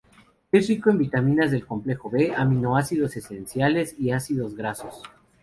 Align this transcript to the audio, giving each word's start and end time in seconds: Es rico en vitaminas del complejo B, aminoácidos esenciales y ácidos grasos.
Es 0.51 0.67
rico 0.67 0.89
en 0.89 0.97
vitaminas 0.97 1.51
del 1.51 1.67
complejo 1.67 2.09
B, 2.09 2.33
aminoácidos 2.35 3.15
esenciales 3.17 3.93
y 3.99 4.09
ácidos 4.09 4.55
grasos. 4.55 5.03